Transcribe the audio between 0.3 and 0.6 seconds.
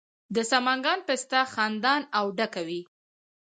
د